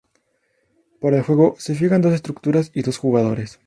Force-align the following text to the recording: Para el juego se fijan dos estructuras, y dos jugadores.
Para 0.99 1.17
el 1.17 1.23
juego 1.23 1.55
se 1.59 1.75
fijan 1.75 2.01
dos 2.01 2.13
estructuras, 2.15 2.71
y 2.73 2.81
dos 2.81 2.97
jugadores. 2.97 3.59